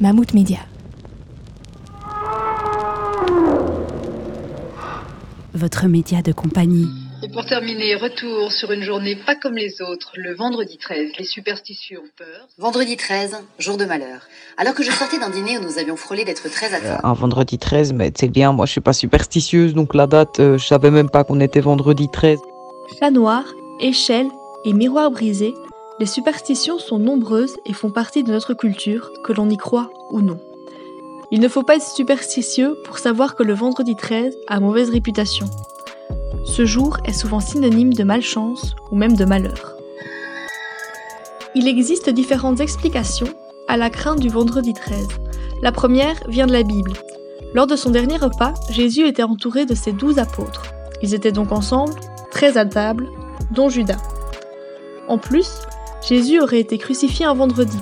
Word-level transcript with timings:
Mammouth 0.00 0.32
Média. 0.32 0.60
Votre 5.52 5.88
média 5.88 6.22
de 6.22 6.32
compagnie. 6.32 6.88
Et 7.22 7.28
pour 7.28 7.44
terminer, 7.44 7.96
retour 7.96 8.50
sur 8.50 8.72
une 8.72 8.82
journée 8.82 9.14
pas 9.14 9.34
comme 9.34 9.56
les 9.56 9.82
autres, 9.82 10.12
le 10.16 10.34
vendredi 10.34 10.78
13. 10.78 11.10
Les 11.18 11.24
superstitieux 11.26 11.98
ont 11.98 12.08
peur. 12.16 12.48
Vendredi 12.56 12.96
13, 12.96 13.36
jour 13.58 13.76
de 13.76 13.84
malheur. 13.84 14.22
Alors 14.56 14.72
que 14.72 14.82
je 14.82 14.90
sortais 14.90 15.18
d'un 15.18 15.28
dîner 15.28 15.58
où 15.58 15.62
nous 15.62 15.76
avions 15.78 15.96
frôlé 15.96 16.24
d'être 16.24 16.48
très 16.48 16.72
à 16.72 16.78
Euh, 16.78 16.96
un 17.04 17.12
vendredi 17.12 17.58
13, 17.58 17.92
mais 17.92 18.10
c'est 18.16 18.28
bien, 18.30 18.52
moi 18.52 18.64
je 18.64 18.72
suis 18.72 18.80
pas 18.80 18.94
superstitieuse, 18.94 19.74
donc 19.74 19.94
la 19.94 20.06
date, 20.06 20.40
euh, 20.40 20.56
je 20.56 20.66
savais 20.66 20.90
même 20.90 21.10
pas 21.10 21.24
qu'on 21.24 21.40
était 21.40 21.60
vendredi 21.60 22.08
13. 22.10 22.38
Chat 22.98 23.10
noir, 23.10 23.44
échelle 23.80 24.28
et 24.64 24.72
miroir 24.72 25.10
brisé, 25.10 25.52
les 26.00 26.06
superstitions 26.06 26.78
sont 26.78 26.98
nombreuses 26.98 27.58
et 27.66 27.74
font 27.74 27.90
partie 27.90 28.24
de 28.24 28.32
notre 28.32 28.54
culture, 28.54 29.12
que 29.22 29.34
l'on 29.34 29.50
y 29.50 29.58
croit 29.58 29.90
ou 30.10 30.22
non. 30.22 30.38
Il 31.30 31.40
ne 31.40 31.48
faut 31.48 31.62
pas 31.62 31.76
être 31.76 31.86
superstitieux 31.86 32.74
pour 32.84 32.98
savoir 32.98 33.36
que 33.36 33.42
le 33.42 33.52
vendredi 33.52 33.94
13 33.94 34.34
a 34.48 34.60
mauvaise 34.60 34.88
réputation. 34.88 35.44
Ce 36.46 36.64
jour 36.64 36.96
est 37.04 37.12
souvent 37.12 37.38
synonyme 37.38 37.92
de 37.92 38.02
malchance 38.02 38.74
ou 38.90 38.96
même 38.96 39.14
de 39.14 39.26
malheur. 39.26 39.76
Il 41.54 41.68
existe 41.68 42.08
différentes 42.08 42.60
explications 42.60 43.28
à 43.68 43.76
la 43.76 43.90
crainte 43.90 44.20
du 44.20 44.30
vendredi 44.30 44.72
13. 44.72 45.06
La 45.60 45.70
première 45.70 46.16
vient 46.28 46.46
de 46.46 46.52
la 46.52 46.62
Bible. 46.62 46.94
Lors 47.52 47.66
de 47.66 47.76
son 47.76 47.90
dernier 47.90 48.16
repas, 48.16 48.54
Jésus 48.70 49.06
était 49.06 49.22
entouré 49.22 49.66
de 49.66 49.74
ses 49.74 49.92
douze 49.92 50.18
apôtres. 50.18 50.62
Ils 51.02 51.12
étaient 51.12 51.30
donc 51.30 51.52
ensemble, 51.52 51.92
très 52.30 52.56
à 52.56 52.64
table, 52.64 53.06
dont 53.50 53.68
Judas. 53.68 54.00
En 55.08 55.18
plus, 55.18 55.50
Jésus 56.02 56.40
aurait 56.40 56.60
été 56.60 56.78
crucifié 56.78 57.26
un 57.26 57.34
vendredi. 57.34 57.78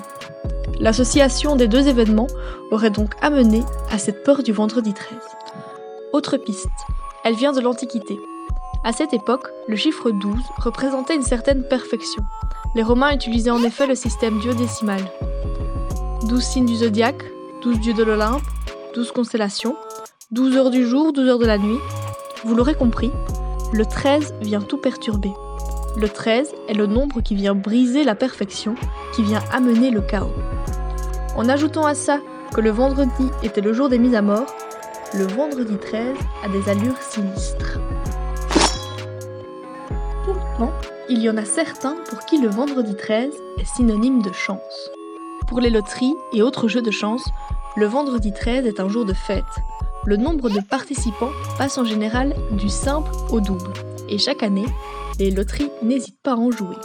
L'association 0.79 1.55
des 1.55 1.67
deux 1.67 1.87
événements 1.87 2.27
aurait 2.71 2.89
donc 2.89 3.13
amené 3.21 3.63
à 3.91 3.97
cette 3.97 4.23
peur 4.23 4.43
du 4.43 4.51
vendredi 4.51 4.93
13. 4.93 5.17
Autre 6.13 6.37
piste, 6.37 6.67
elle 7.23 7.35
vient 7.35 7.53
de 7.53 7.61
l'Antiquité. 7.61 8.19
À 8.83 8.93
cette 8.93 9.13
époque, 9.13 9.47
le 9.67 9.75
chiffre 9.75 10.11
12 10.11 10.33
représentait 10.57 11.15
une 11.15 11.23
certaine 11.23 11.63
perfection. 11.63 12.23
Les 12.75 12.83
Romains 12.83 13.13
utilisaient 13.13 13.51
en 13.51 13.63
effet 13.63 13.87
le 13.87 13.95
système 13.95 14.39
duodécimal. 14.39 15.01
12 16.27 16.43
signes 16.43 16.65
du 16.65 16.75
zodiaque, 16.75 17.23
12 17.61 17.79
dieux 17.79 17.93
de 17.93 18.03
l'Olympe, 18.03 18.43
12 18.95 19.11
constellations, 19.11 19.75
12 20.31 20.57
heures 20.57 20.69
du 20.69 20.85
jour, 20.85 21.13
12 21.13 21.27
heures 21.27 21.39
de 21.39 21.45
la 21.45 21.57
nuit. 21.57 21.79
Vous 22.43 22.55
l'aurez 22.55 22.75
compris, 22.75 23.11
le 23.73 23.85
13 23.85 24.35
vient 24.41 24.61
tout 24.61 24.77
perturber. 24.77 25.31
Le 25.97 26.07
13 26.07 26.51
est 26.67 26.73
le 26.73 26.85
nombre 26.85 27.21
qui 27.21 27.35
vient 27.35 27.55
briser 27.55 28.03
la 28.03 28.15
perfection, 28.15 28.75
qui 29.13 29.23
vient 29.23 29.43
amener 29.51 29.91
le 29.91 30.01
chaos. 30.01 30.33
En 31.35 31.49
ajoutant 31.49 31.85
à 31.85 31.95
ça 31.95 32.19
que 32.53 32.61
le 32.61 32.69
vendredi 32.69 33.29
était 33.43 33.61
le 33.61 33.73
jour 33.73 33.89
des 33.89 33.99
mises 33.99 34.15
à 34.15 34.21
mort, 34.21 34.45
le 35.13 35.25
vendredi 35.25 35.77
13 35.77 36.15
a 36.43 36.49
des 36.49 36.69
allures 36.69 37.01
sinistres. 37.01 37.79
Pourtant, 40.23 40.71
il 41.09 41.19
y 41.19 41.29
en 41.29 41.37
a 41.37 41.45
certains 41.45 41.95
pour 42.09 42.19
qui 42.25 42.39
le 42.39 42.49
vendredi 42.49 42.95
13 42.95 43.31
est 43.57 43.65
synonyme 43.65 44.21
de 44.21 44.31
chance. 44.31 44.91
Pour 45.47 45.59
les 45.59 45.71
loteries 45.71 46.13
et 46.33 46.43
autres 46.43 46.67
jeux 46.67 46.83
de 46.83 46.91
chance, 46.91 47.27
le 47.75 47.87
vendredi 47.87 48.31
13 48.31 48.67
est 48.67 48.79
un 48.79 48.89
jour 48.89 49.05
de 49.05 49.13
fête. 49.13 49.43
Le 50.05 50.17
nombre 50.17 50.49
de 50.49 50.59
participants 50.59 51.31
passe 51.57 51.77
en 51.77 51.83
général 51.83 52.35
du 52.51 52.69
simple 52.69 53.11
au 53.31 53.41
double. 53.41 53.73
Et 54.07 54.17
chaque 54.17 54.43
année, 54.43 54.65
les 55.19 55.31
loteries 55.31 55.69
n'hésitent 55.83 56.21
pas 56.23 56.31
à 56.31 56.35
en 56.35 56.49
jouer. 56.49 56.77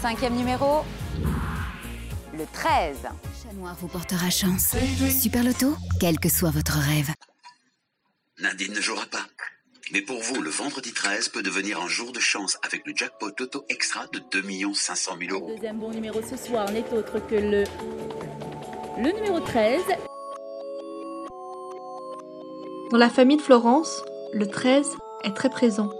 Cinquième 0.00 0.36
numéro, 0.36 0.84
le 2.32 2.44
13. 2.52 2.98
Chat 3.02 3.52
noir 3.54 3.76
vous 3.80 3.88
portera 3.88 4.30
chance. 4.30 4.76
Super 5.20 5.42
Loto, 5.42 5.74
quel 6.00 6.20
que 6.20 6.28
soit 6.28 6.50
votre 6.50 6.78
rêve. 6.78 7.10
Nadine 8.40 8.72
ne 8.72 8.80
jouera 8.80 9.06
pas. 9.06 9.26
Mais 9.92 10.02
pour 10.02 10.20
vous, 10.20 10.40
le 10.40 10.50
vendredi 10.50 10.92
13 10.92 11.30
peut 11.30 11.42
devenir 11.42 11.80
un 11.80 11.88
jour 11.88 12.12
de 12.12 12.20
chance 12.20 12.58
avec 12.62 12.86
le 12.86 12.92
jackpot 12.94 13.30
Toto 13.32 13.64
Extra 13.68 14.06
de 14.12 14.20
2 14.30 14.74
500 14.74 15.16
000 15.18 15.34
euros. 15.34 15.52
Deuxième 15.54 15.78
bon 15.78 15.90
numéro 15.90 16.20
ce 16.22 16.36
soir 16.36 16.70
n'est 16.70 16.88
autre 16.92 17.18
que 17.26 17.34
le, 17.34 17.64
le 19.02 19.12
numéro 19.12 19.40
13. 19.40 19.80
Dans 22.92 22.98
la 22.98 23.10
famille 23.10 23.38
de 23.38 23.42
Florence, 23.42 24.02
le 24.32 24.46
13 24.46 24.86
est 25.24 25.34
très 25.34 25.50
présent. 25.50 25.90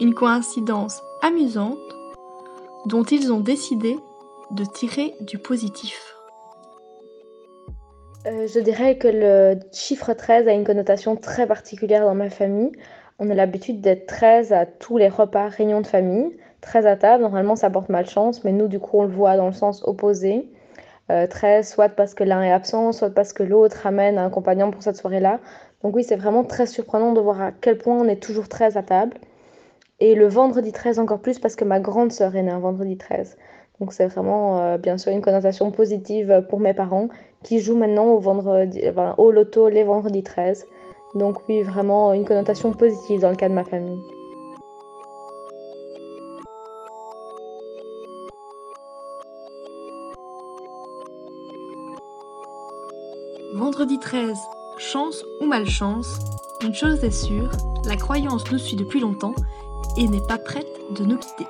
Une 0.00 0.12
coïncidence 0.12 1.00
amusante 1.22 1.78
dont 2.86 3.04
ils 3.04 3.32
ont 3.32 3.38
décidé 3.38 3.96
de 4.50 4.64
tirer 4.64 5.14
du 5.20 5.38
positif. 5.38 6.16
Euh, 8.26 8.48
je 8.52 8.58
dirais 8.58 8.98
que 8.98 9.06
le 9.06 9.60
chiffre 9.72 10.12
13 10.12 10.48
a 10.48 10.52
une 10.52 10.64
connotation 10.64 11.14
très 11.14 11.46
particulière 11.46 12.04
dans 12.04 12.14
ma 12.16 12.28
famille. 12.28 12.72
On 13.20 13.30
a 13.30 13.34
l'habitude 13.34 13.80
d'être 13.80 14.06
13 14.06 14.52
à 14.52 14.66
tous 14.66 14.98
les 14.98 15.08
repas, 15.08 15.46
réunions 15.46 15.80
de 15.80 15.86
famille. 15.86 16.36
13 16.62 16.86
à 16.86 16.96
table, 16.96 17.22
normalement 17.22 17.54
ça 17.54 17.70
porte 17.70 17.88
malchance, 17.88 18.42
mais 18.42 18.50
nous 18.50 18.66
du 18.66 18.80
coup 18.80 18.98
on 18.98 19.04
le 19.04 19.12
voit 19.12 19.36
dans 19.36 19.46
le 19.46 19.52
sens 19.52 19.84
opposé. 19.86 20.50
Euh, 21.12 21.28
13, 21.28 21.68
soit 21.68 21.90
parce 21.90 22.14
que 22.14 22.24
l'un 22.24 22.42
est 22.42 22.50
absent, 22.50 22.90
soit 22.90 23.10
parce 23.10 23.32
que 23.32 23.44
l'autre 23.44 23.76
ramène 23.84 24.18
un 24.18 24.30
compagnon 24.30 24.72
pour 24.72 24.82
cette 24.82 24.96
soirée-là. 24.96 25.38
Donc 25.84 25.94
oui, 25.94 26.02
c'est 26.02 26.16
vraiment 26.16 26.42
très 26.42 26.66
surprenant 26.66 27.12
de 27.12 27.20
voir 27.20 27.40
à 27.40 27.52
quel 27.52 27.78
point 27.78 27.94
on 27.94 28.08
est 28.08 28.20
toujours 28.20 28.48
13 28.48 28.76
à 28.76 28.82
table. 28.82 29.16
Et 30.00 30.14
le 30.14 30.26
vendredi 30.26 30.72
13 30.72 30.98
encore 30.98 31.20
plus 31.20 31.38
parce 31.38 31.54
que 31.54 31.64
ma 31.64 31.78
grande 31.78 32.10
sœur 32.10 32.34
est 32.34 32.42
née 32.42 32.50
un 32.50 32.58
vendredi 32.58 32.96
13. 32.96 33.36
Donc 33.80 33.92
c'est 33.92 34.06
vraiment 34.06 34.60
euh, 34.60 34.78
bien 34.78 34.98
sûr 34.98 35.12
une 35.12 35.22
connotation 35.22 35.70
positive 35.70 36.44
pour 36.48 36.58
mes 36.58 36.74
parents 36.74 37.08
qui 37.42 37.60
jouent 37.60 37.76
maintenant 37.76 38.06
au, 38.06 38.18
vendredi, 38.18 38.82
au 39.18 39.30
loto 39.30 39.68
les 39.68 39.84
vendredis 39.84 40.22
13. 40.22 40.66
Donc 41.14 41.38
oui, 41.48 41.62
vraiment 41.62 42.12
une 42.12 42.24
connotation 42.24 42.72
positive 42.72 43.20
dans 43.20 43.30
le 43.30 43.36
cas 43.36 43.48
de 43.48 43.54
ma 43.54 43.64
famille. 43.64 44.00
Vendredi 53.54 54.00
13, 54.00 54.36
chance 54.78 55.24
ou 55.40 55.46
malchance, 55.46 56.18
une 56.64 56.74
chose 56.74 57.04
est 57.04 57.12
sûre, 57.12 57.52
la 57.86 57.94
croyance 57.94 58.50
nous 58.50 58.58
suit 58.58 58.76
depuis 58.76 58.98
longtemps 58.98 59.34
et 59.96 60.08
n'est 60.08 60.26
pas 60.26 60.38
prête 60.38 60.66
de 60.90 61.04
nous 61.04 61.18
quitter. 61.18 61.46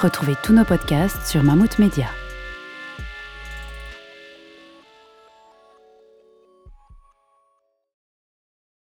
Retrouvez 0.00 0.34
tous 0.42 0.54
nos 0.54 0.64
podcasts 0.64 1.26
sur 1.26 1.42
Mammouth 1.42 1.78
Media. 1.78 2.06